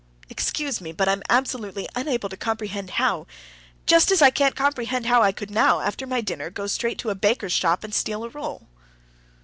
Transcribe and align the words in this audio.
"Excuse 0.31 0.81
me, 0.81 0.91
but 0.91 1.07
I'm 1.07 1.21
absolutely 1.29 1.87
unable 1.95 2.27
to 2.29 2.35
comprehend 2.35 2.89
how... 2.97 3.27
just 3.85 4.09
as 4.11 4.19
I 4.19 4.31
can't 4.31 4.55
comprehend 4.55 5.05
how 5.05 5.21
I 5.21 5.31
could 5.31 5.51
now, 5.51 5.81
after 5.81 6.07
my 6.07 6.21
dinner, 6.21 6.49
go 6.49 6.65
straight 6.65 6.97
to 7.01 7.11
a 7.11 7.13
baker's 7.15 7.53
shop 7.53 7.83
and 7.83 7.93
steal 7.93 8.23
a 8.23 8.29
roll." 8.29 8.67